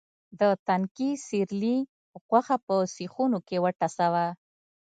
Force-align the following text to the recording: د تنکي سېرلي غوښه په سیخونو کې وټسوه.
د 0.39 0.41
تنکي 0.67 1.11
سېرلي 1.27 1.77
غوښه 2.25 2.55
په 2.65 2.75
سیخونو 2.95 3.39
کې 3.47 3.57
وټسوه. 3.63 4.25